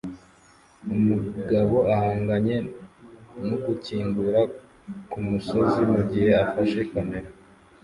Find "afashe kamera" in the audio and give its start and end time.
6.43-7.29